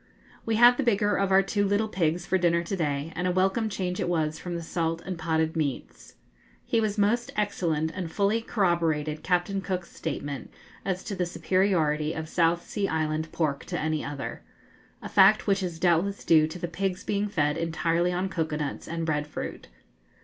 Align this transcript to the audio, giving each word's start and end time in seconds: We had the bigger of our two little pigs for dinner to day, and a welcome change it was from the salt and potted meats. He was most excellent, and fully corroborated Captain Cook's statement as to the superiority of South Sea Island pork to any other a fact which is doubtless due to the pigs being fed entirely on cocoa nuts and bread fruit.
We 0.47 0.55
had 0.55 0.77
the 0.77 0.83
bigger 0.83 1.15
of 1.15 1.31
our 1.31 1.43
two 1.43 1.63
little 1.63 1.87
pigs 1.87 2.25
for 2.25 2.39
dinner 2.39 2.63
to 2.63 2.75
day, 2.75 3.13
and 3.15 3.27
a 3.27 3.31
welcome 3.31 3.69
change 3.69 3.99
it 3.99 4.09
was 4.09 4.39
from 4.39 4.55
the 4.55 4.63
salt 4.63 5.03
and 5.05 5.15
potted 5.15 5.55
meats. 5.55 6.15
He 6.65 6.81
was 6.81 6.97
most 6.97 7.31
excellent, 7.37 7.91
and 7.91 8.11
fully 8.11 8.41
corroborated 8.41 9.21
Captain 9.21 9.61
Cook's 9.61 9.95
statement 9.95 10.51
as 10.83 11.03
to 11.03 11.15
the 11.15 11.27
superiority 11.27 12.13
of 12.13 12.27
South 12.27 12.67
Sea 12.67 12.87
Island 12.87 13.31
pork 13.31 13.63
to 13.65 13.79
any 13.79 14.03
other 14.03 14.41
a 15.03 15.07
fact 15.07 15.45
which 15.45 15.61
is 15.61 15.77
doubtless 15.77 16.25
due 16.25 16.47
to 16.47 16.57
the 16.57 16.67
pigs 16.67 17.03
being 17.03 17.27
fed 17.27 17.55
entirely 17.55 18.11
on 18.11 18.27
cocoa 18.27 18.57
nuts 18.57 18.87
and 18.87 19.05
bread 19.05 19.27
fruit. 19.27 19.67